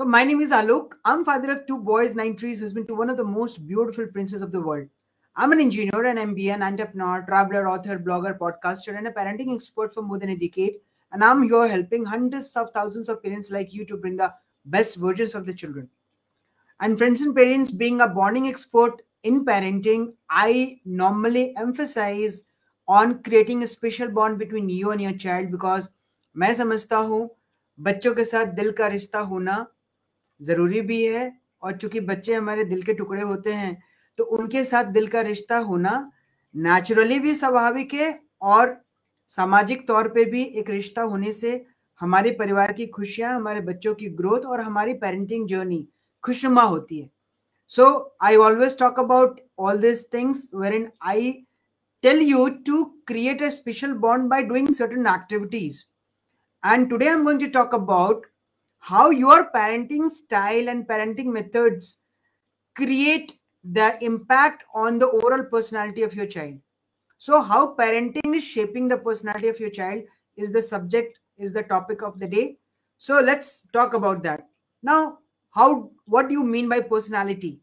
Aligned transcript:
So 0.00 0.06
my 0.06 0.24
name 0.24 0.40
is 0.40 0.48
Alok. 0.48 0.92
I'm 1.04 1.26
father 1.26 1.50
of 1.50 1.66
two 1.66 1.76
boys, 1.76 2.14
nine 2.14 2.34
trees, 2.34 2.58
husband 2.58 2.88
to 2.88 2.94
one 2.94 3.10
of 3.10 3.18
the 3.18 3.24
most 3.24 3.66
beautiful 3.66 4.06
princes 4.06 4.40
of 4.40 4.50
the 4.50 4.60
world. 4.62 4.88
I'm 5.36 5.52
an 5.52 5.60
engineer, 5.60 6.04
an 6.06 6.16
MBA, 6.16 6.54
an 6.54 6.62
entrepreneur, 6.62 7.22
traveler, 7.28 7.68
author, 7.68 7.98
blogger, 7.98 8.38
podcaster, 8.38 8.96
and 8.96 9.06
a 9.06 9.10
parenting 9.12 9.54
expert 9.54 9.92
for 9.92 10.00
more 10.00 10.18
than 10.18 10.30
a 10.30 10.36
decade. 10.36 10.76
And 11.12 11.22
I'm 11.22 11.42
here 11.42 11.68
helping 11.68 12.06
hundreds 12.06 12.56
of 12.56 12.70
thousands 12.70 13.10
of 13.10 13.22
parents 13.22 13.50
like 13.50 13.74
you 13.74 13.84
to 13.84 13.98
bring 13.98 14.16
the 14.16 14.32
best 14.64 14.96
versions 14.96 15.34
of 15.34 15.44
the 15.44 15.52
children. 15.52 15.86
And 16.80 16.96
friends 16.96 17.20
and 17.20 17.36
parents, 17.36 17.70
being 17.70 18.00
a 18.00 18.08
bonding 18.08 18.48
expert 18.48 19.02
in 19.22 19.44
parenting, 19.44 20.14
I 20.30 20.80
normally 20.86 21.54
emphasize 21.58 22.40
on 22.88 23.22
creating 23.22 23.64
a 23.64 23.66
special 23.66 24.08
bond 24.08 24.38
between 24.38 24.70
you 24.70 24.92
and 24.92 25.00
your 25.00 25.12
child 25.12 25.50
because 25.50 25.90
मैं 26.36 26.54
समझता 26.54 26.96
हूँ 26.96 27.28
बच्चों 27.80 28.14
के 28.14 28.24
साथ 28.24 28.46
दिल 28.54 28.70
का 28.72 28.86
रिश्ता 28.86 29.18
होना 29.18 29.66
ज़रूरी 30.41 30.81
भी 30.81 31.03
है 31.03 31.31
और 31.63 31.77
चूँकि 31.77 31.99
बच्चे 31.99 32.33
हमारे 32.33 32.63
दिल 32.63 32.81
के 32.83 32.93
टुकड़े 32.93 33.21
होते 33.21 33.53
हैं 33.53 33.77
तो 34.17 34.23
उनके 34.23 34.63
साथ 34.65 34.91
दिल 34.91 35.07
का 35.07 35.21
रिश्ता 35.21 35.57
होना 35.59 36.11
नेचुरली 36.55 37.19
भी 37.19 37.35
स्वाभाविक 37.35 37.93
है 37.93 38.19
और 38.41 38.75
सामाजिक 39.31 39.87
तौर 39.87 40.07
पे 40.07 40.25
भी 40.25 40.43
एक 40.59 40.69
रिश्ता 40.69 41.01
होने 41.01 41.31
से 41.31 41.65
हमारे 42.01 42.31
परिवार 42.39 42.71
की 42.73 42.85
खुशियाँ, 42.87 43.33
हमारे 43.33 43.61
बच्चों 43.61 43.93
की 43.95 44.09
ग्रोथ 44.09 44.45
और 44.45 44.61
हमारी 44.61 44.93
पेरेंटिंग 44.93 45.47
जर्नी 45.47 45.87
खुशनुमा 46.23 46.63
होती 46.63 46.99
है। 46.99 47.09
So 47.71 48.17
I 48.23 48.35
always 48.35 48.77
talk 48.79 48.99
about 48.99 49.39
all 49.59 49.77
this 49.77 50.03
things 50.13 50.47
wherein 50.73 50.89
I 51.03 51.31
tell 52.03 52.21
you 52.21 52.47
to 52.67 52.83
create 53.07 53.43
a 53.43 53.49
special 53.49 53.93
bond 54.05 54.29
by 54.29 54.43
doing 54.43 54.73
certain 54.75 55.07
activities 55.15 55.81
and 56.63 56.89
today 56.89 57.07
I 57.07 57.13
am 57.13 57.23
going 57.23 57.39
to 57.39 57.47
talk 57.53 57.75
about 57.75 58.25
how 58.85 59.09
your 59.09 59.49
parenting 59.51 60.09
style 60.11 60.69
and 60.69 60.87
parenting 60.87 61.31
methods 61.37 61.97
create 62.75 63.33
the 63.63 63.87
impact 64.03 64.63
on 64.75 64.99
the 64.99 65.09
overall 65.09 65.43
personality 65.53 66.03
of 66.03 66.13
your 66.13 66.27
child 66.27 66.59
so 67.17 67.41
how 67.41 67.61
parenting 67.75 68.35
is 68.35 68.43
shaping 68.43 68.87
the 68.87 68.97
personality 68.97 69.47
of 69.47 69.59
your 69.59 69.71
child 69.71 70.03
is 70.37 70.51
the 70.51 70.61
subject 70.61 71.19
is 71.37 71.51
the 71.51 71.63
topic 71.63 72.03
of 72.03 72.19
the 72.19 72.27
day 72.27 72.45
so 72.97 73.19
let's 73.19 73.53
talk 73.73 73.95
about 73.95 74.21
that 74.23 74.45
now 74.83 75.17
how 75.55 75.69
what 76.05 76.29
do 76.29 76.33
you 76.33 76.43
mean 76.55 76.73
by 76.75 76.81
personality 76.95 77.53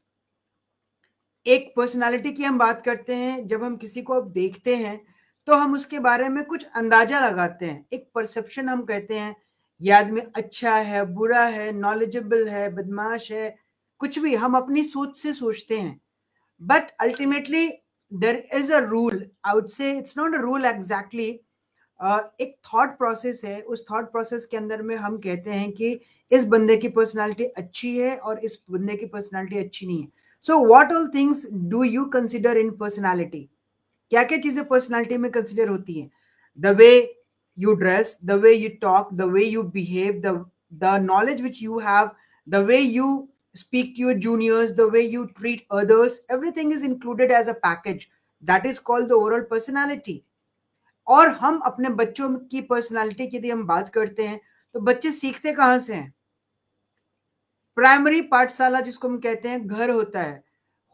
एक 1.47 1.73
personality 1.77 2.31
की 2.33 2.45
हम 2.45 2.59
बात 2.59 2.83
करते 2.85 3.15
हैं 3.15 3.47
जब 3.49 3.63
हम 3.65 3.77
किसी 3.77 4.03
को 4.09 4.21
देखते 4.35 4.75
हैं 4.77 4.99
तो 5.47 5.55
हम 5.59 5.73
उसके 5.75 5.99
बारे 5.99 6.29
में 6.29 6.43
कुछ 6.45 6.65
अंदाज़ा 6.77 7.21
लगाते 7.29 7.67
हैं 7.67 7.85
एक 7.93 8.09
परसेप्शन 8.15 8.69
हम 8.69 8.83
कहते 8.91 9.19
हैं 9.19 9.35
ये 9.83 9.91
आदमी 9.93 10.21
अच्छा 10.37 10.75
है, 10.77 11.05
बुरा 11.07 11.45
है 11.45 11.71
नॉलेजेबल 11.73 12.47
है, 12.49 12.69
बदमाश 12.75 13.31
है, 13.33 13.55
कुछ 14.01 14.19
भी, 14.19 14.35
हम 14.35 14.57
अपनी 14.57 14.83
सोच 14.85 15.17
से 15.19 15.33
सोचते 15.35 15.79
हैं। 15.79 16.01
But 16.63 16.91
ultimately 17.01 17.67
there 18.13 18.37
is 18.55 18.73
a 18.73 18.79
rule 18.81 19.25
would 19.49 19.69
say 19.71 19.91
it's 19.99 20.17
not 20.19 20.35
a 20.35 20.39
rule 20.41 20.65
exactly 20.65 21.29
एक 22.41 22.55
थॉट 22.67 22.97
प्रोसेस 22.99 23.41
है। 23.45 23.61
उस 23.63 23.85
थॉट 23.91 24.11
प्रोसेस 24.13 24.47
के 24.47 24.57
अंदर 24.57 24.83
में 24.83 24.95
हम 24.97 25.17
कहते 25.19 25.51
हैं 25.51 25.71
कि 25.73 25.99
इस 26.31 26.45
बंदे 26.49 26.77
की 26.77 26.89
पर्सनालिटी 26.91 27.45
अच्छी 27.45 27.97
है 27.99 28.17
और 28.17 28.39
इस 28.41 28.59
बंदे 28.71 28.97
की 28.97 29.07
पर्सनालिटी 29.07 29.59
अच्छी 29.59 29.87
नहीं 29.87 30.01
है। 30.03 30.09
So 30.45 30.59
what 30.67 30.93
all 30.93 31.09
things 31.15 31.47
do 31.53 31.83
you 31.85 32.05
consider 32.15 32.59
in 32.59 32.71
personality 32.77 33.49
क्या 34.13 34.23
क्या 34.23 34.39
चीज़ें 34.39 34.65
पर्सनैलिटी 34.69 35.17
में 35.17 35.31
कंसिडर 35.31 35.69
होती 35.69 35.99
हैं? 36.01 36.11
The 36.59 36.67
way 36.77 37.22
you 37.58 37.76
dress 37.76 38.16
the 38.18 38.40
way 38.40 38.54
you 38.54 38.78
talk 38.80 39.10
the 39.14 39.28
way 39.28 39.44
you 39.44 39.64
behave 39.64 40.22
the 40.22 40.34
the 40.72 40.98
knowledge 41.00 41.42
which 41.42 41.62
you 41.62 41.80
have 41.80 42.14
the 42.48 42.64
way 42.64 42.80
you 42.80 43.30
speak 43.56 43.96
to 43.96 44.02
your 44.02 44.14
juniors 44.14 44.74
the 44.76 44.88
way 44.88 45.02
you 45.02 45.28
treat 45.40 45.66
others 45.72 46.20
everything 46.30 46.72
is 46.72 46.84
included 46.84 47.32
as 47.32 47.48
a 47.48 47.60
package 47.68 48.10
that 48.44 48.66
is 48.66 48.80
called 48.80 49.10
the 49.10 49.16
overall 49.16 49.48
personality 49.54 50.24
और 51.08 51.30
हम 51.42 51.60
अपने 51.66 51.90
बच्चों 51.96 52.30
की 52.52 52.62
personality 52.70 53.28
की 53.28 53.38
यदि 53.38 53.50
हम 53.50 53.66
बात 53.68 53.90
करते 53.90 54.28
हैं 54.28 54.40
तो 54.76 54.80
बच्चे 54.80 55.12
सीखते 55.12 55.52
कहां 55.54 55.80
से 55.80 55.94
हैं 55.94 56.14
प्राइमरी 57.78 58.22
पाठशाला 58.34 58.80
जिसको 58.82 59.08
हम 59.08 59.18
कहते 59.26 59.50
हैं 59.50 59.68
घर 59.68 59.90
होता 59.90 60.22
है 60.22 60.44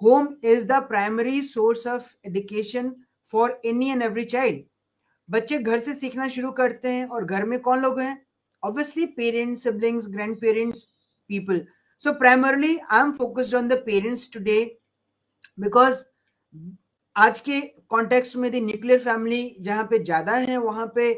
home 0.01 0.27
is 0.51 0.65
the 0.71 0.81
primary 0.89 1.41
source 1.47 1.87
of 1.87 2.13
education 2.25 2.93
for 3.33 3.59
any 3.65 3.89
and 3.89 4.03
every 4.03 4.25
child 4.35 4.63
बच्चे 5.28 5.58
घर 5.58 5.78
से 5.78 5.94
सीखना 5.94 6.28
शुरू 6.28 6.50
करते 6.60 6.88
हैं 6.88 7.06
और 7.06 7.24
घर 7.24 7.44
में 7.44 7.58
कौन 7.60 7.80
लोग 7.82 8.00
हैं? 8.00 8.20
Obviously 8.62 9.06
parents 9.16 9.62
siblings 9.62 10.08
grand 10.10 10.36
parents 10.40 10.82
people 11.30 11.64
so 12.02 12.12
primarily 12.18 12.76
I 12.78 13.00
am 13.00 13.12
focused 13.12 13.54
on 13.54 13.68
the 13.68 13.82
parents 13.86 14.30
today 14.32 14.60
because 15.58 16.04
आज 17.16 17.40
के 17.40 17.60
कॉन्टेक्स्ट 17.90 18.36
में 18.36 18.50
दी 18.52 18.60
न्यूक्लियर 18.60 18.98
फैमिली 19.04 19.56
जहाँ 19.60 19.84
पे 19.90 19.98
ज़्यादा 20.04 20.32
है, 20.32 20.56
वहाँ 20.56 20.92
पे 20.94 21.12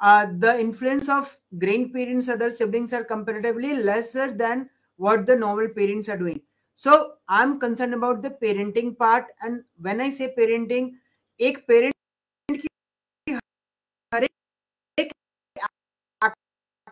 the 0.00 0.56
influence 0.60 1.10
of 1.10 1.36
grand 1.54 1.92
parents 1.92 2.30
other 2.30 2.50
siblings 2.50 2.94
are 2.94 3.02
comparatively 3.12 3.72
lesser 3.82 4.30
than 4.42 4.66
what 5.00 5.26
the 5.26 5.34
normal 5.36 5.66
parents 5.68 6.08
are 6.08 6.16
doing. 6.16 6.40
So 6.74 6.92
i'm 7.28 7.50
concerned 7.60 7.96
about 7.96 8.22
the 8.22 8.30
parenting 8.44 8.94
part 8.96 9.26
and 9.42 9.62
when 9.78 10.00
i 10.00 10.08
say 10.10 10.28
parenting, 10.38 10.88
एक 11.40 11.58
parent 11.68 11.95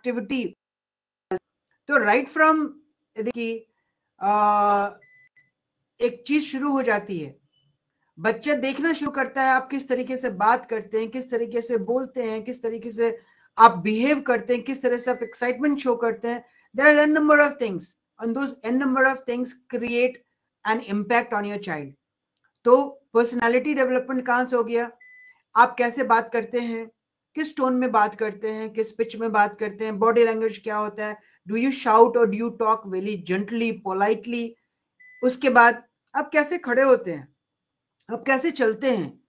activity 0.07 0.45
तो 1.89 1.97
right 1.99 2.29
from 2.29 2.65
देखिए 3.17 3.53
एक 6.01 6.23
चीज़ 6.27 6.45
शुरू 6.45 6.71
हो 6.73 6.83
जाती 6.83 7.19
है। 7.19 7.35
बच्चा 8.19 8.55
देखना 8.55 8.93
शुरू 8.93 9.11
करता 9.11 9.43
है, 9.43 9.51
आप 9.51 9.69
किस 9.71 9.89
तरीके 9.89 10.17
से 10.17 10.31
बात 10.31 10.67
करते 10.71 11.01
हैं, 11.01 11.09
किस 11.11 11.31
तरीके 11.31 11.61
से 11.63 11.79
बोलते 11.91 12.23
हैं, 12.23 12.43
किस 12.45 12.63
तरीके 12.63 12.91
से 12.91 13.19
आप 13.59 13.79
बिहेव 13.79 14.21
करते 14.21 14.55
हैं, 14.55 14.63
किस 14.65 14.83
तरह 14.83 14.97
से 14.97 15.11
आप 15.11 15.23
एक्साइटमेंट 15.23 15.79
शो 15.79 15.95
करते 15.97 16.29
हैं। 16.29 16.45
There 16.75 16.87
are 16.87 17.03
n 17.03 17.13
number 17.13 17.41
of 17.41 17.55
things 17.61 17.95
and 18.21 18.37
those 18.37 18.53
n 18.65 18.77
number 18.81 19.05
of 19.07 19.23
things 19.29 19.55
create 19.73 20.19
an 20.65 20.83
impact 20.93 21.33
on 21.39 21.49
your 21.51 21.63
child. 21.63 21.89
तो 22.65 22.75
पर्सनालिटी 23.15 23.75
डेवलपमेंट 23.75 24.27
कहाँ 24.27 24.45
से 24.45 24.57
हो 24.57 24.65
गया? 24.65 24.91
आप 25.55 25.75
कैसे 25.79 26.05
बात 26.05 26.31
करते 26.33 26.61
हैं? 26.61 26.91
किस 27.37 27.57
टोन 27.57 27.75
में 27.75 27.91
बात 27.93 28.15
करते 28.15 28.51
हैं, 28.51 28.73
किस 28.73 28.93
पिच 28.93 29.17
में 29.17 29.31
बात 29.33 29.59
करते 29.59 29.85
हैं 29.85 29.99
बॉडी 29.99 30.25
लैंग्वेज 30.25 30.59
क्या 30.59 30.77
होता 30.77 31.07
है 31.07 31.17
डू 31.47 31.57
यू 31.57 31.71
शाउट 31.73 32.17
और 32.17 32.27
do 32.27 32.39
you 32.39 32.49
talk 32.59 32.87
very 32.87 33.17
gently 33.29 33.71
politely 33.85 34.55
उसके 35.23 35.51
बाद 35.51 35.83
आप 36.15 36.31
कैसे 36.33 36.59
खड़े 36.59 36.83
होते 36.83 37.11
हैं? 37.11 37.29
आप 38.09 38.25
कैसे 38.27 38.51
चलते 38.51 38.91
हैं? 38.91 39.21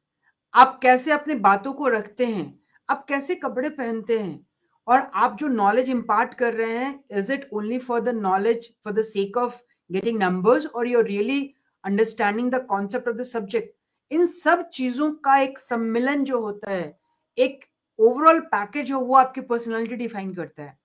आप 0.53 0.79
कैसे 0.83 1.11
अपनी 1.11 1.35
बातों 1.35 1.73
को 1.73 1.87
रखते 1.87 2.25
हैं? 2.25 2.59
आप 2.89 3.05
कैसे 3.09 3.35
कपड़े 3.35 3.69
पहनते 3.69 4.19
हैं? 4.19 4.45
और 4.87 4.99
आप 5.13 5.37
जो 5.39 5.47
नॉलेज 5.47 5.89
इंपार्ट 5.89 6.33
कर 6.33 6.53
रहे 6.53 6.77
हैं 6.77 7.03
is 7.11 7.31
it 7.33 7.49
only 7.53 7.79
for 7.79 7.99
the 7.99 8.09
knowledge 8.15 8.69
for 8.83 8.93
the 8.93 9.01
sake 9.03 9.37
of 9.37 9.55
getting 9.89 10.19
numbers 10.19 10.65
और 10.65 10.87
you're 10.87 11.05
really 11.05 11.41
understanding 11.83 12.51
the 12.51 12.65
concept 12.65 13.07
of 13.07 13.15
the 13.15 13.23
subject 13.25 13.73
इन 14.11 14.27
सब 14.27 14.69
चीज़ों 14.69 15.11
का 15.25 15.37
एक 15.37 15.59
सम्मिलन 15.59 16.23
जो 16.23 16.39
होता 16.41 16.71
है, 16.71 16.97
एक 17.37 17.65
ओवरऑल 17.99 18.39
पैकेज 18.53 18.91
हो 18.91 18.99
वो 18.99 19.15
आपकी 19.15 19.41
पर्सनैलिटी 19.41 19.95
डिफाइन 19.95 20.33
करता 20.33 20.63
है 20.63 20.77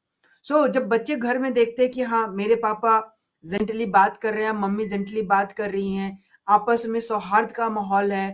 सो 0.46 0.54
so, 0.54 0.72
जब 0.74 0.88
बच्चे 0.88 1.16
घर 1.16 1.38
में 1.38 1.52
देखते 1.52 1.82
हैं 1.82 1.92
कि 1.92 2.02
हाँ 2.02 2.26
मेरे 2.28 2.54
पापा 2.56 3.00
जेंटली 3.44 3.86
बात 3.86 4.18
कर 4.22 4.34
रहे 4.34 4.44
हैं 4.44 4.52
मम्मी 4.52 4.86
जेंटली 4.88 5.22
बात 5.22 5.52
कर 5.52 5.70
रही 5.70 5.94
हैं 5.94 6.18
आपस 6.48 6.86
में 6.86 7.00
सौहार्द 7.00 7.52
का 7.52 7.68
माहौल 7.70 8.12
है 8.12 8.30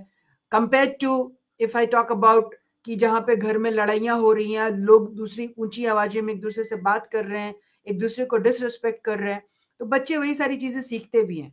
compare 0.52 0.96
to 1.00 1.12
if 1.60 1.76
I 1.78 1.86
talk 1.86 2.12
about 2.12 2.54
कि 2.84 2.96
जहाँ 2.96 3.20
पे 3.20 3.36
घर 3.36 3.58
में 3.58 3.70
लड़ाइयाँ 3.70 4.16
हो 4.18 4.32
रही 4.32 4.52
हैं 4.52 4.70
लोग 4.70 5.14
दूसरी 5.16 5.48
ऊँची 5.58 5.86
आवाज़ें 5.86 6.20
में 6.22 6.32
एक 6.34 6.40
दूसरे 6.40 6.64
से 6.64 6.76
बात 6.82 7.06
कर 7.06 7.24
रहे 7.24 7.40
हैं 7.40 7.54
एक 7.86 7.98
दूसरे 7.98 8.24
को 8.24 8.36
डिसरिस्पेक्ट 8.38 9.04
कर 9.04 9.18
रहे 9.18 9.32
हैं 9.32 9.42
तो 9.80 9.86
बच्चे 9.86 10.16
वही 10.16 10.34
सारी 10.34 10.56
चीज़ें 10.56 10.80
सीखते 10.82 11.22
भी 11.22 11.38
हैं 11.40 11.52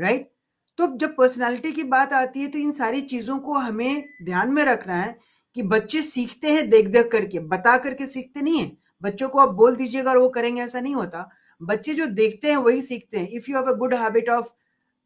राइट 0.00 0.20
right? 0.20 0.36
तो 0.78 0.86
जब 0.96 1.16
पर्सनालिटी 1.16 1.72
की 1.72 1.82
बात 1.84 2.12
आती 2.12 2.40
है 2.40 2.48
तो 2.48 2.58
इन 2.58 2.72
सारी 2.72 3.00
चीज़ों 3.02 3.38
को 3.38 3.54
हमें 3.58 4.04
ध्यान 4.22 4.52
में 4.52 4.64
रखना 4.64 4.96
है 4.96 5.16
कि 5.58 5.62
बच्चे 5.64 6.00
सीखते 6.02 6.48
हैं 6.48 6.68
देख 6.70 6.86
देख 6.88 7.10
करके, 7.12 7.38
बता 7.52 7.76
करके 7.78 8.06
सीखते 8.06 8.40
नहीं 8.40 8.58
है। 8.58 8.70
बच्चों 9.02 9.28
को 9.28 9.38
आप 9.38 9.48
बोल 9.54 9.76
दीजिएगा 9.76 10.10
और 10.10 10.18
वो 10.18 10.28
करेंगे, 10.28 10.62
ऐसा 10.62 10.80
नहीं 10.80 10.94
होता। 10.94 11.28
बच्चे 11.60 11.94
जो 11.94 12.06
देखते 12.06 12.50
हैं 12.50 12.56
वही 12.58 12.82
सीखते 12.82 13.18
हैं। 13.18 13.28
If 13.28 13.50
you 13.50 13.56
have 13.56 13.72
a 13.72 13.74
good 13.78 13.94
habit 13.94 14.28
of 14.30 14.52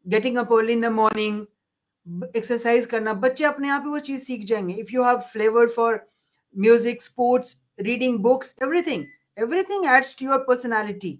getting 0.05 0.37
up 0.37 0.53
early 0.53 0.73
in 0.73 0.81
the 0.81 0.91
morning 0.91 1.45
exercise 2.35 2.85
करना, 2.85 3.13
बच्चे 3.15 3.43
अपने 3.43 3.69
आप 3.69 3.83
ही 3.83 3.89
वो 3.89 3.99
चीज़ 4.01 4.23
सीख 4.23 4.45
जाएँगे। 4.47 4.73
If 4.73 4.93
you 4.93 5.03
have 5.03 5.17
flavour 5.33 5.67
for 5.69 5.99
music 6.55 7.03
sports 7.03 7.55
reading 7.81 8.19
books 8.19 8.55
everything 8.63 9.05
everything 9.37 9.85
adds 9.85 10.15
to 10.19 10.25
your 10.25 10.45
personality 10.47 11.19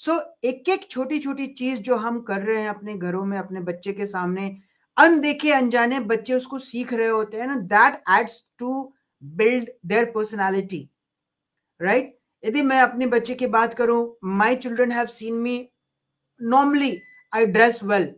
so 0.00 0.20
एक 0.44 0.68
एक 0.68 0.90
छोटी 0.90 1.18
छोटी 1.18 1.46
चीज़ 1.54 1.80
जो 1.80 1.96
हम 1.98 2.20
कर 2.22 2.40
रहे 2.40 2.60
हैं 2.60 2.68
अपने 2.68 2.94
घरों 2.94 3.24
में, 3.24 3.38
अपने 3.38 3.60
बच्चे 3.60 3.92
के 3.92 4.06
सामने 4.06 4.56
अनदेखे 5.00 5.52
अनजाने 5.52 6.00
बच्चे 6.00 6.34
उसको 6.34 6.58
सीख 6.58 6.92
रहे 6.92 7.08
होते 7.08 7.40
हैं 7.40 7.46
ना 7.46 7.54
that 7.54 8.02
adds 8.10 8.44
to 8.58 8.94
build 9.22 9.70
their 9.86 10.04
personality 10.04 10.90
right 11.82 12.18
यदि 12.44 12.62
मैं 12.62 12.80
अपने 12.80 13.06
बच्चे 13.06 13.34
की 13.34 13.46
बात 13.46 13.74
करूँ 13.74 14.16
my 14.24 14.56
children 14.56 14.92
have 14.92 15.06
seen 15.06 15.34
me 15.34 15.68
normally 16.42 17.02
I 17.34 17.46
dress 17.46 17.82
well 17.84 18.14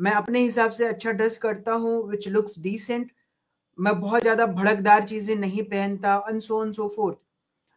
मैं 0.00 0.12
अपने 0.12 0.40
हिसाब 0.40 0.70
से 0.70 0.84
अच्छा 0.84 1.10
ड्रेस 1.10 1.38
करता 1.38 1.72
हूँ 1.72 2.10
विच 2.10 2.28
लुक्स 2.28 2.58
डिसेंट 2.58 3.12
मैं 3.80 4.00
बहुत 4.00 4.22
ज़्यादा 4.22 4.46
भड़कदार 4.46 5.04
चीज़ें 5.04 5.36
नहीं 5.36 5.62
पहनता 5.62 6.14
अन 6.14 6.40
सो 6.40 6.58
अन 6.58 6.72
सो 6.72 6.88
फोर्थ 6.96 7.16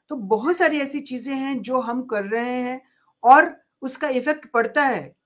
तो 0.10 0.16
बहुत 0.16 0.58
सारी 0.58 0.80
ऐसी 0.80 1.00
चीज़ें 1.00 1.36
हैं 1.36 1.62
जो 1.62 1.80
हम 1.80 2.02
कर 2.02 2.24
रहे 2.24 2.56
हैं, 2.56 2.82
और 3.24 3.62
उसका 3.82 4.10
इफ़ेक्ट 4.10 4.52
पड़ता 4.52 4.84
है 4.84 5.17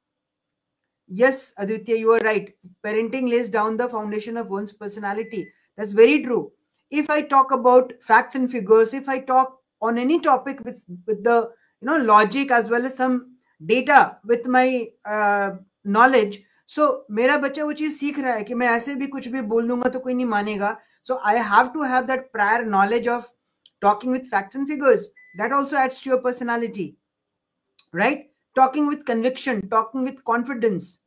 yes 1.11 1.52
Advitiya 1.58 1.96
you 2.00 2.12
are 2.12 2.23
right 2.23 2.55
parenting 2.82 3.28
lays 3.28 3.50
down 3.52 3.76
the 3.76 3.88
foundation 3.93 4.38
of 4.38 4.46
one's 4.50 4.73
personality 4.81 5.43
that's 5.43 5.94
very 5.94 6.19
true 6.25 6.44
if 6.93 7.08
i 7.11 7.14
talk 7.31 7.52
about 7.55 7.88
facts 8.00 8.37
and 8.37 8.50
figures 8.50 8.93
if 8.94 9.08
i 9.08 9.14
talk 9.31 9.55
on 9.82 9.96
any 9.99 10.19
topic 10.20 10.61
with 10.67 10.84
with 11.06 11.23
the 11.25 11.38
you 11.82 11.87
know 11.88 11.96
logic 12.11 12.52
as 12.58 12.69
well 12.70 12.87
as 12.87 12.96
some 12.96 13.17
data 13.61 14.19
with 14.25 14.46
my 14.46 14.67
uh, 15.05 15.49
knowledge 15.96 16.37
so 16.69 16.82
so, 16.82 16.94
मेरा 17.11 17.37
बच्चा 17.38 17.64
वो 17.64 17.73
चीज 17.73 17.93
सीख 17.93 18.19
रहा 18.19 18.32
है 18.34 18.43
कि 18.44 18.55
मैं 18.55 18.69
ऐसे 18.69 18.94
भी 18.94 19.06
कुछ 19.06 19.26
भी 19.28 19.40
बोल 19.50 19.69
दूंगा 19.69 19.88
तो 19.88 19.99
कोई 19.99 20.14
नहीं 20.14 20.26
मानेगा 20.26 20.76
so 21.06 21.17
I 21.26 21.38
have 21.50 21.69
to 21.75 21.82
have 21.82 22.05
that 22.06 22.31
prior 22.32 22.64
knowledge 22.67 23.08
of 23.08 23.32
talking 23.82 24.11
with 24.11 24.28
facts 24.28 24.56
and 24.58 24.69
figures 24.69 25.02
that 25.38 25.52
also 25.52 25.76
adds 25.76 26.00
to 26.00 26.11
your 26.11 26.19
personality 26.20 26.84
right 27.94 28.23
Talking 28.56 28.88
with 28.88 29.06
conviction 29.06 29.68
talking 29.69 30.03
with 30.03 30.24
confidence 30.25 31.00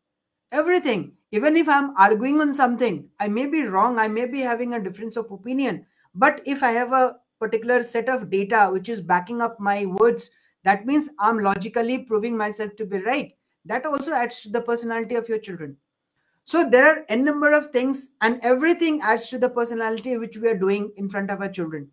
everything. 0.52 1.12
Even 1.32 1.56
if 1.56 1.68
i'm 1.68 1.96
arguing 1.96 2.40
on 2.40 2.54
something 2.54 3.08
i 3.20 3.28
may 3.28 3.46
be 3.46 3.62
wrong 3.62 3.98
i 3.98 4.08
may 4.08 4.26
be 4.26 4.40
having 4.40 4.74
a 4.74 4.82
difference 4.82 5.16
of 5.16 5.30
opinion. 5.32 5.86
But 6.14 6.42
if 6.46 6.62
i 6.62 6.70
have 6.72 6.92
a 6.92 7.16
particular 7.40 7.82
set 7.82 8.08
of 8.08 8.30
data 8.30 8.68
which 8.72 8.88
is 8.88 9.00
backing 9.00 9.42
up 9.42 9.58
my 9.60 9.86
words 9.86 10.30
that 10.64 10.86
means 10.86 11.08
i'm 11.18 11.40
logically 11.40 11.98
proving 11.98 12.36
myself 12.36 12.76
to 12.76 12.86
be 12.86 12.98
right. 12.98 13.32
That 13.64 13.86
also 13.86 14.12
adds 14.12 14.42
to 14.42 14.50
the 14.50 14.60
personality 14.60 15.14
of 15.16 15.28
your 15.28 15.38
children. 15.38 15.76
So 16.44 16.68
there 16.68 16.86
are 16.86 17.04
n 17.08 17.24
number 17.24 17.52
of 17.52 17.68
things 17.68 18.10
and 18.20 18.40
everything 18.42 19.00
adds 19.02 19.28
to 19.30 19.38
the 19.38 19.48
personality 19.48 20.16
which 20.18 20.36
we 20.36 20.48
are 20.48 20.58
doing 20.66 20.92
in 20.96 21.08
front 21.08 21.30
of 21.30 21.40
our 21.40 21.48
children 21.48 21.90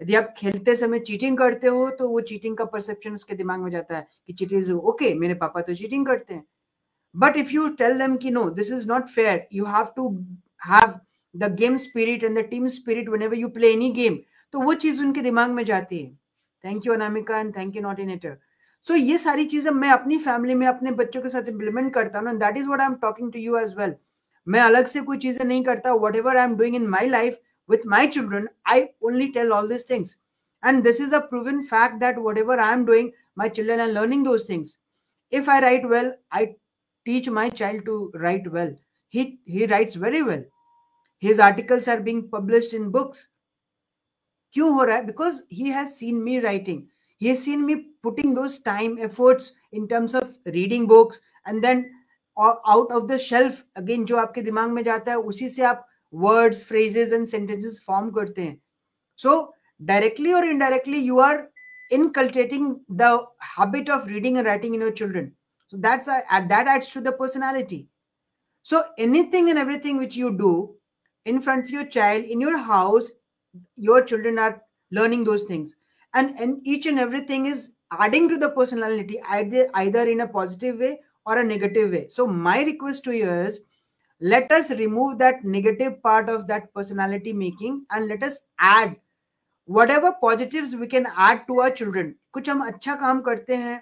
यदि 0.00 0.14
आप 0.14 0.34
खेलते 0.36 0.74
समय 0.76 0.98
cheating 1.00 1.38
करते 1.38 1.66
हो 1.68 1.88
तो 1.90 2.08
वो 2.08 2.20
cheating 2.22 2.56
का 2.56 2.64
perception 2.66 3.14
उसके 3.14 3.34
दिमाग 3.34 3.60
में 3.60 3.70
जाता 3.70 3.96
है 3.96 4.06
कि 4.26 4.32
चीट 4.32 4.52
इज़ 4.52 4.72
ओके 4.72 5.12
मेरे 5.14 5.34
पापा 5.36 5.60
तो 5.60 5.74
चीटिंग 5.74 6.06
करते 6.06 6.34
हैं। 6.34 6.44
But 7.14 7.36
if 7.36 7.52
you 7.52 7.68
tell 7.78 7.98
them 7.98 8.16
कि 8.16 8.30
no 8.30 8.48
this 8.50 8.72
is 8.72 8.88
not 8.88 9.08
fair 9.08 9.46
you 9.52 9.64
have 9.66 9.92
to 9.96 10.08
have 10.62 10.94
the 11.34 11.54
game 11.56 11.76
spirit 11.78 12.24
and 12.24 12.38
the 12.38 12.44
team 12.50 12.66
spirit 12.74 13.08
when 13.08 13.32
you 13.34 13.48
play 13.50 13.72
any 13.72 13.90
game 13.92 14.18
तो 14.54 14.60
वो 14.60 14.74
चीज़ 14.76 15.00
उनके 15.02 15.20
दिमाग 15.20 15.50
में 15.50 15.64
जाती 15.64 15.98
है। 15.98 16.10
Thank 16.64 16.86
you 16.86 16.92
Anamika 16.92 17.38
and 17.40 17.56
thank 17.56 17.76
you 17.76 17.82
not 17.82 18.00
इनेटर 18.00 18.36
सो 18.86 18.94
ये 18.94 19.16
सारी 19.18 19.44
चीज़ें 19.44 19.70
मैं 19.72 19.88
अपनी 19.90 20.16
फैमिली 20.18 20.54
में, 20.54 20.66
अपने 20.66 20.90
बच्चों 20.92 21.22
के 21.22 21.28
साथ 21.28 21.48
इम्प्लीमेंट 21.48 21.92
करता 21.94 22.18
हूँ 22.18 22.36
that 22.38 22.56
is 22.56 22.68
what 22.68 22.80
I 22.80 22.86
am 22.86 22.94
talking 23.02 23.32
to 23.32 23.38
you 23.38 23.56
as 23.58 23.74
well 23.78 23.94
मैं 24.46 24.60
अलग 24.60 24.86
से 24.86 25.00
कोई 25.00 25.18
चीज़ें 25.18 25.44
नहीं 25.44 25.62
करता 25.64 25.92
whatever 26.16 26.36
I 26.36 26.44
am 26.44 26.56
doing 26.56 26.76
in 26.76 26.86
my 26.88 27.08
life 27.08 27.38
with 27.67 27.85
my 27.85 28.05
children 28.07 28.47
i 28.65 28.89
only 29.01 29.31
tell 29.31 29.53
all 29.53 29.67
these 29.67 29.83
things 29.83 30.15
and 30.63 30.83
this 30.83 30.99
is 30.99 31.13
a 31.13 31.21
proven 31.21 31.63
fact 31.63 31.99
that 31.99 32.21
whatever 32.21 32.59
i 32.59 32.71
am 32.71 32.85
doing 32.85 33.11
my 33.35 33.47
children 33.49 33.79
are 33.79 33.93
learning 33.97 34.23
those 34.23 34.43
things 34.43 34.77
if 35.31 35.49
i 35.49 35.59
write 35.61 35.87
well 35.89 36.13
i 36.31 36.47
teach 37.05 37.29
my 37.29 37.49
child 37.49 37.85
to 37.85 38.11
write 38.15 38.49
well 38.51 38.73
he 39.09 39.39
he 39.45 39.65
writes 39.65 39.95
very 39.95 40.23
well 40.23 40.43
his 41.17 41.39
articles 41.39 41.87
are 41.87 41.99
being 41.99 42.27
published 42.29 42.73
in 42.73 42.89
books 42.97 43.27
क्यों 44.53 44.73
हो 44.73 44.83
रहा 44.83 44.95
है 44.95 45.05
because 45.05 45.41
he 45.53 45.69
has 45.71 45.87
seen 45.89 46.15
me 46.23 46.39
writing 46.39 46.81
he 47.21 47.29
has 47.29 47.41
seen 47.43 47.65
me 47.65 47.75
putting 48.05 48.33
those 48.33 48.55
time 48.59 48.97
efforts 49.07 49.51
in 49.71 49.87
terms 49.87 50.13
of 50.13 50.31
reading 50.55 50.87
books 50.87 51.21
and 51.47 51.63
then 51.63 51.83
out 52.73 52.91
of 52.97 53.07
the 53.11 53.19
shelf 53.25 53.61
again 53.81 54.05
जो 54.05 54.17
आपके 54.17 54.41
दिमाग 54.41 54.71
में 54.71 54.83
जाता 54.83 55.11
है 55.11 55.17
उसी 55.31 55.49
से 55.49 55.63
आप 55.71 55.85
words 56.11 56.63
phrases 56.63 57.11
and 57.11 57.29
sentences 57.29 57.79
form 57.89 58.11
करते 58.13 58.41
हैं 58.41 58.59
so 59.15 59.53
directly 59.85 60.33
or 60.33 60.43
indirectly 60.43 60.99
you 60.99 61.19
are 61.19 61.49
inculcating 61.91 62.79
the 62.89 63.25
habit 63.39 63.89
of 63.89 64.05
reading 64.07 64.37
and 64.37 64.47
writing 64.47 64.73
in 64.73 64.81
your 64.81 64.91
children 64.91 65.31
so 65.67 65.77
that's 65.77 66.07
uh, 66.07 66.21
that 66.47 66.67
adds 66.67 66.89
to 66.89 67.01
the 67.01 67.11
personality 67.11 67.87
so 68.61 68.83
anything 68.97 69.49
and 69.49 69.59
everything 69.59 69.97
which 69.97 70.15
you 70.15 70.35
do 70.37 70.75
in 71.25 71.41
front 71.41 71.65
of 71.65 71.69
your 71.69 71.85
child 71.85 72.23
in 72.23 72.39
your 72.39 72.57
house 72.57 73.11
your 73.75 74.01
children 74.03 74.39
are 74.39 74.61
learning 74.91 75.23
those 75.23 75.43
things 75.43 75.75
and, 76.13 76.39
and 76.39 76.59
each 76.63 76.85
and 76.85 76.99
everything 76.99 77.45
is 77.45 77.71
adding 77.99 78.29
to 78.29 78.37
the 78.37 78.49
personality 78.49 79.19
either, 79.29 79.69
either 79.75 80.07
in 80.09 80.21
a 80.21 80.27
positive 80.27 80.79
way 80.79 80.99
or 81.25 81.39
a 81.39 81.43
negative 81.43 81.91
way 81.91 82.07
so 82.07 82.25
my 82.25 82.61
request 82.63 83.03
to 83.03 83.11
you 83.11 83.29
is 83.29 83.61
let 84.22 84.50
us 84.50 84.70
remove 84.70 85.18
that 85.18 85.44
negative 85.44 86.02
part 86.02 86.28
of 86.28 86.46
that 86.46 86.72
personality 86.74 87.32
making 87.32 87.84
and 87.90 88.08
let 88.08 88.22
us 88.22 88.40
add 88.58 88.96
whatever 89.68 90.12
positives 90.12 90.74
we 90.74 90.86
can 90.86 91.06
add 91.16 91.46
to 91.46 91.60
our 91.60 91.70
children. 91.72 92.14
kuch 92.32 92.46
hum 92.46 92.62
acha 92.62 92.98
kaam 92.98 93.22
karte 93.22 93.54
hain 93.58 93.78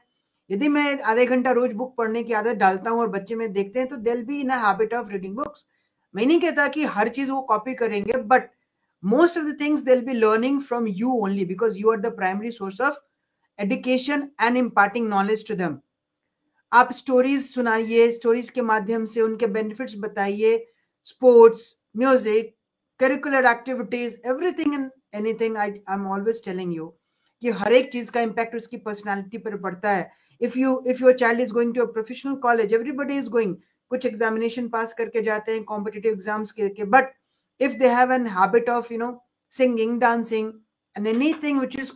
यदि 0.51 0.69
मैं 0.69 1.01
आधे 1.03 1.25
घंटा 1.27 1.51
रोज 1.51 1.73
book 1.75 1.95
पढ़ने 1.99 2.23
की 2.23 2.33
आदत 2.33 2.57
डालता 2.57 2.91
हूँ 2.91 3.01
और 3.01 3.09
बच्चे 3.11 3.35
में 3.35 3.53
देखते 3.53 3.79
हैं 3.79 3.89
तो 3.89 3.97
they'll 3.99 4.23
be 4.25 4.41
in 4.41 4.51
habit 4.51 4.93
of 4.95 5.09
reading 5.13 5.35
books 5.37 5.65
मैं 6.15 6.27
नहीं 6.27 6.41
कहता 6.41 6.67
कि 6.69 6.85
हर 6.97 7.09
चीज़ 7.17 7.31
वो 7.31 7.41
कॉपी 7.49 7.75
करेंगे 7.75 8.17
but 8.33 8.49
most 9.03 9.39
of 9.39 9.47
the 9.47 9.57
things 9.61 9.81
they'll 9.85 10.05
be 10.07 10.13
learning 10.13 10.61
from 10.63 10.87
you 10.89 11.13
only 11.23 11.45
because 11.45 11.77
you 11.79 11.91
are 11.93 12.01
the 12.01 12.15
primary 12.17 12.51
source 12.53 12.81
of 12.81 13.01
education 13.59 14.29
and 14.41 14.57
imparting 14.57 15.09
knowledge 15.09 15.47
to 15.49 15.55
them 15.55 15.77
आप 16.77 16.91
stories 16.93 17.45
सुनाइए 17.45 18.11
स्टोरीज 18.13 18.49
के 18.51 18.61
माध्यम 18.61 19.05
से 19.11 19.21
उनके 19.21 19.47
बेनिफिट्स 19.53 19.95
बताइए 19.99 20.57
sports 21.05 21.63
music 21.97 22.55
curricular 23.01 23.47
activities 23.51 24.17
everything 24.29 24.75
and 24.75 24.91
anything 25.15 25.57
I 25.57 25.71
I 25.71 25.95
am 25.95 26.07
always 26.07 26.45
telling 26.45 26.75
you 26.77 26.87
कि 27.43 27.51
हर 27.61 27.73
एक 27.73 27.91
चीज़ 27.93 28.11
का 28.11 28.21
इम्पैक्ट 28.21 28.57
उसकी 28.57 28.77
पर्सनालिटी 28.77 29.39
पर 29.39 29.57
पड़ता 29.57 29.91
है। 29.91 30.11
If 30.41 30.59
you 30.59 30.83
if 30.87 31.03
your 31.03 31.17
child 31.19 31.41
is 31.41 31.53
going 31.53 31.75
to 31.75 31.83
a 31.83 31.93
professional 31.93 32.35
college 32.45 32.75
everybody 32.75 33.19
is 33.19 33.31
going 33.31 33.57
कुछ 33.91 34.07
एग्जामिनेशन 34.07 34.69
पास 34.69 34.93
करके 34.99 35.23
जाते 35.23 35.53
हैं 35.53 35.65
कॉम्पिटेटिव 35.65 36.13
एग्ज़ाम्स 36.13 36.53
के 36.61 36.85
but 36.87 37.15
if 37.61 37.79
they 37.81 37.91
have 37.91 38.11
an 38.11 38.27
habit 38.27 38.67
of, 38.69 38.89
you 38.93 38.97
know, 39.01 39.15
singing, 39.53 39.93
dancing 40.01 40.49
and 40.97 41.07
anything 41.07 41.61
which 41.61 41.77
is 41.77 41.93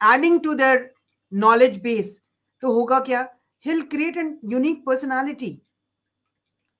adding 0.00 0.38
to 0.46 0.54
their 0.62 0.78
knowledge 1.32 1.82
base 1.82 2.14
तो 2.62 2.72
होगा 2.74 3.00
क्या? 3.08 3.28
he'll 3.59 3.85
create 3.85 4.17
an 4.17 4.37
unique 4.57 4.85
personality 4.85 5.51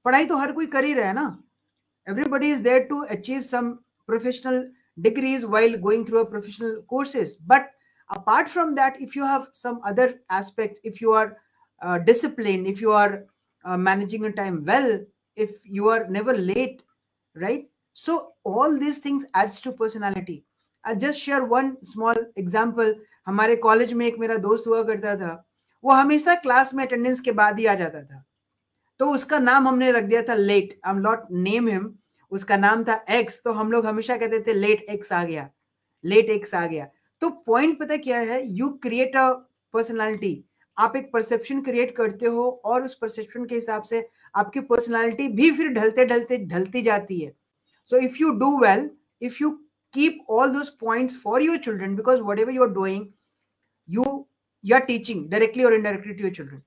पढ़ाई 0.06 0.26
तो 0.26 0.38
हर 0.38 0.52
कोई 0.52 0.66
कर 0.68 0.84
ही 0.84 0.94
रहा 0.94 1.08
है 1.08 1.14
ना 1.14 1.28
everybody 2.12 2.50
is 2.54 2.62
there 2.62 2.88
to 2.88 3.04
achieve 3.16 3.44
some 3.50 3.68
professional 4.08 4.58
degrees 5.02 5.46
while 5.46 5.78
going 5.78 6.06
through 6.06 6.20
a 6.22 6.26
professional 6.26 6.82
courses 6.94 7.36
but 7.52 7.70
apart 8.10 8.50
from 8.50 8.76
that 8.76 9.00
if 9.06 9.16
you 9.16 9.26
have 9.26 9.48
some 9.54 9.80
other 9.92 10.08
aspects 10.30 10.80
if 10.84 11.00
you 11.02 11.14
are 11.20 11.38
uh, 11.82 11.98
disciplined 11.98 12.68
if 12.68 12.82
you 12.82 12.92
are 12.92 13.26
uh, 13.66 13.78
managing 13.78 14.22
your 14.22 14.34
time 14.34 14.64
well 14.66 15.00
if 15.36 15.52
you 15.64 15.88
are 15.88 16.06
never 16.10 16.36
late 16.36 16.84
right 17.36 17.70
so 17.94 18.34
all 18.44 18.78
these 18.78 18.98
things 18.98 19.26
adds 19.34 19.62
to 19.62 19.72
personality 19.72 20.44
i'll 20.84 21.02
just 21.06 21.20
share 21.20 21.44
one 21.46 21.76
small 21.94 22.16
example 22.36 22.94
हमारे 23.28 23.56
college 23.56 23.92
में 23.94 24.06
एक 24.06 24.18
मेरा 24.20 24.38
दोस्त 24.46 24.68
हुआ 24.68 24.82
करता 24.84 25.16
था 25.16 25.34
वो 25.85 25.93
हमेशा 25.93 26.35
क्लास 26.35 26.75
में 26.75 26.87
अटेंडेंस 26.87 27.21
के 27.21 27.33
बाद 27.33 27.59
ही 27.59 27.67
आ 27.67 27.75
जाता 27.75 28.03
था। 28.03 28.25
तो 28.99 29.11
उसका 29.11 29.39
नाम 29.39 29.69
हमने 29.69 29.91
रख 29.93 30.05
दिया 30.05 30.23
था 30.23 30.35
late. 30.35 30.81
I 30.85 30.93
am 30.93 30.99
not 30.99 31.31
name 31.31 31.69
him 31.69 31.95
उसका 32.33 32.57
नाम 32.57 32.85
था 32.85 33.05
एक्स 33.11 33.41
तो 33.45 33.53
हम 33.53 33.73
लोग 33.73 33.87
हमेशा 33.87 34.17
कहते 34.17 34.41
थे 34.41 34.55
लेट 34.55 34.83
एक्स 34.83 35.13
आ 35.13 35.25
गया 35.25 35.51
लेट 36.05 36.31
एक्स 36.31 36.55
आ 36.55 36.67
गया। 36.67 36.89
तो 37.21 37.31
पॉइंट 37.31 37.79
पता 37.81 37.97
क्या 37.97 38.19
है? 38.19 38.47
You 38.47 38.69
create 38.69 39.17
a 39.17 39.33
personality. 39.73 40.45
आप 40.79 40.97
एक 40.97 41.13
परसेप्शन 41.13 41.61
क्रिएट 41.63 41.97
करते 41.97 42.27
हो 42.27 42.49
और 42.65 42.83
उस 42.83 42.95
परसेप्शन 42.95 43.45
के 43.45 43.55
हिसाब 43.55 43.83
से 43.83 44.09
आपकी 44.37 44.61
पर्सनालिटी 44.61 45.29
भी 45.29 45.51
फिर 45.51 45.69
ढलते 45.69 46.05
ढलते 46.07 46.39
ढलती 46.47 46.83
जाती 46.83 47.21
है। 47.21 47.33
So 47.91 47.97
if 47.97 48.21
you 48.21 48.33
do 48.39 48.51
well, 48.63 48.89
if 49.23 49.41
you 49.41 49.51
keep 49.95 50.19
all 50.29 50.53
four 50.55 50.77
points 50.83 51.15
for 51.17 51.39
because 51.41 51.61
children, 51.61 51.97
because 51.97 52.23
whatever 52.23 52.51
you're 52.51 52.75
doing, 52.75 53.05
you 53.89 54.28
या 54.65 54.79
टीचिंग 54.81 55.29
डायरेक्टली 55.31 55.65
और 55.65 55.75
इनडायरेक्टली 55.75 56.15
टू 56.15 56.25
योर 56.25 56.35
चिल्ड्रन 56.35 56.63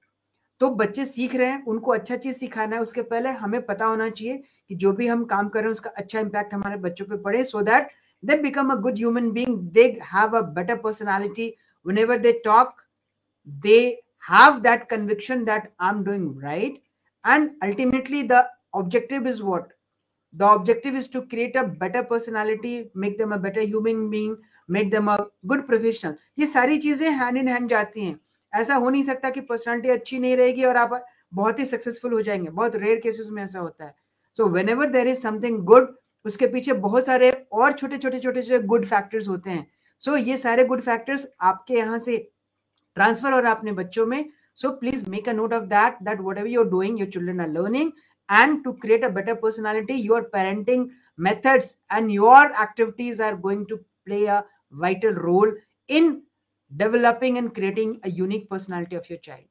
तो 0.61 0.69
बच्चे 0.75 1.05
सीख 1.05 1.33
रहे 1.35 1.47
हैं, 1.49 1.63
उनको 1.65 1.91
अच्छा 1.91 2.15
चीज़ 2.15 2.35
सिखाना 2.37 2.75
है, 2.75 2.81
उसके 2.81 3.01
पहले 3.03 3.29
हमें 3.37 3.61
पता 3.65 3.85
होना 3.85 4.09
चाहिए 4.09 4.37
कि 4.69 4.75
जो 4.75 4.91
भी 4.93 5.07
हम 5.07 5.23
काम 5.25 5.47
कर 5.49 5.59
रहे 5.59 5.67
हैं, 5.67 5.71
उसका 5.71 5.89
अच्छा 5.89 6.19
इम्पैक्ट 6.19 6.53
हमारे 6.53 6.77
बच्चों 6.79 7.05
पर 7.05 7.17
पड़े 7.21 7.43
so 7.45 7.61
that 7.61 7.89
they 8.23 8.35
become 8.41 8.69
a 8.71 8.75
good 8.81 8.97
human 8.97 9.31
being 9.31 9.57
they 9.73 9.83
have 10.13 10.37
a 10.37 10.41
better 10.57 10.75
personality 10.79 11.53
whenever 11.97 12.17
they 12.19 12.31
talk 12.45 12.81
they 13.47 13.79
have 14.23 14.59
that 14.59 14.87
conviction 14.89 15.43
that 15.45 15.71
I 15.81 15.89
am 15.89 16.03
doing 16.03 16.43
right 16.43 16.81
and 17.23 17.49
ultimately 17.63 18.23
the 18.23 18.43
objective 18.75 19.27
is 19.27 19.41
what 19.43 19.73
the 20.33 20.41
objective 20.43 20.95
is 20.97 21.09
to 21.13 21.21
create 21.31 21.57
a 21.57 21.63
better 21.79 22.03
personality 22.09 22.75
make 22.97 23.17
them 23.17 23.33
a 23.33 23.37
better 23.39 23.61
human 23.61 24.07
being 24.09 24.35
make 24.71 24.89
them 24.91 25.11
a 25.11 25.15
good 25.45 25.65
professional 25.67 26.15
ये 26.39 26.45
सारी 26.45 26.77
चीज़ें 26.79 27.09
hand 27.09 27.37
in 27.37 27.47
hand 27.47 27.69
जाती 27.69 28.05
हैं। 28.05 28.19
ऐसा 28.53 28.75
हो 28.75 28.89
नहीं 28.89 29.03
सकता 29.03 29.29
कि 29.29 29.41
पर्सनालिटी 29.41 29.89
अच्छी 29.89 30.19
नहीं 30.19 30.35
रहेगी 30.37 30.63
और 30.65 30.77
आप 30.77 31.01
बहुत 31.33 31.59
ही 31.59 31.65
सक्सेसफुल 31.65 32.13
हो 32.13 32.21
जाएँगे। 32.21 32.49
बहुत 32.49 32.75
रेयर 32.75 32.99
केसेस 32.99 33.27
में 33.31 33.43
ऐसा 33.43 33.59
होता 33.59 33.85
है। 33.85 33.95
So 34.37 34.47
whenever 34.69 34.89
there 34.91 35.07
is 35.07 35.21
something 35.21 35.59
good 35.65 35.95
उसके 36.25 36.47
पीछे 36.47 36.73
बहुत 36.85 37.05
सारे 37.05 37.31
और 37.51 37.71
छोटे 37.73 37.97
छोटे 37.97 38.19
छोटे 38.19 38.41
छोटे 38.41 38.59
गुड 38.67 38.85
फैक्टर्स 38.85 39.27
होते 39.27 39.49
हैं। 39.49 39.65
सो 40.03 40.11
so, 40.11 40.27
ये 40.27 40.37
सारे 40.37 40.65
गुड 40.65 40.81
फैक्टर्स 40.81 41.27
आपके 41.41 41.73
यहाँ 41.73 41.99
से 41.99 42.17
ट्रांसफ़र 42.97 43.33
और 43.33 43.45
अपने 43.45 43.71
बच्चों 43.73 44.05
में। 44.05 44.23
So 44.55 44.69
please 44.77 45.09
make 45.09 45.29
a 45.29 45.33
note 45.33 45.53
of 45.53 45.63
that 45.65 45.97
that 46.03 46.21
whatever 46.37 46.47
you're 46.47 46.69
doing 46.69 46.99
your 46.99 47.09
children 47.09 47.41
are 47.41 47.49
learning 47.49 47.91
and 48.29 48.59
to 48.65 48.71
create 48.81 49.01
a 49.05 49.07
better 49.15 49.33
personality 49.39 49.95
your 50.01 50.17
parenting 50.33 50.83
methods 51.25 51.71
and 51.95 52.11
your 52.13 52.43
activities 52.65 53.17
are 53.19 53.33
going 53.45 53.65
to 53.71 53.77
play 54.09 54.19
a 54.35 54.37
vital 54.71 55.11
role 55.13 55.51
in 55.87 56.23
developing 56.75 57.37
and 57.37 57.53
creating 57.53 57.99
a 58.03 58.09
unique 58.09 58.49
personality 58.49 58.95
of 58.95 59.09
your 59.09 59.19
child. 59.19 59.45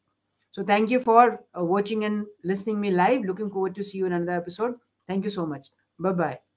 So 0.53 0.65
thank 0.65 0.91
you 0.91 1.01
for 1.01 1.45
uh, 1.59 1.65
watching 1.65 2.05
and 2.05 2.27
listening 2.45 2.81
me 2.81 2.91
live. 2.91 3.23
Looking 3.25 3.51
forward 3.51 3.75
to 3.77 3.85
see 3.85 3.99
you 3.99 4.07
in 4.07 4.13
another 4.13 4.39
episode. 4.41 4.75
Thank 5.07 5.25
you 5.25 5.31
so 5.31 5.47
much. 5.47 5.69
Bye 5.99 6.13
bye 6.13 6.50